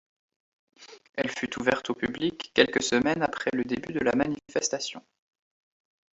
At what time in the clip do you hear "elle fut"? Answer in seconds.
1.13-1.59